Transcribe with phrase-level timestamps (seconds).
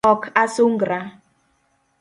[0.11, 0.97] Ok asungra